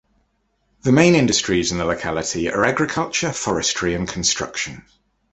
The 0.81 0.91
main 0.91 1.13
industries 1.13 1.71
in 1.71 1.77
the 1.77 1.85
locality 1.85 2.49
are 2.49 2.65
agriculture, 2.65 3.31
forestry 3.31 3.93
and 3.93 4.07
construction. 4.07 4.83